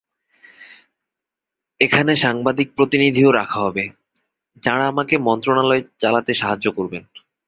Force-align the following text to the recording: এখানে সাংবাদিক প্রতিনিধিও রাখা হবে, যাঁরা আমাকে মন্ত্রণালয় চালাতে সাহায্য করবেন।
এখানে 1.79 2.11
সাংবাদিক 2.15 2.67
প্রতিনিধিও 2.75 3.29
রাখা 3.31 3.59
হবে, 3.61 3.83
যাঁরা 4.63 4.85
আমাকে 4.87 5.15
মন্ত্রণালয় 5.17 5.83
চালাতে 5.99 6.31
সাহায্য 6.33 6.67
করবেন। 6.71 7.03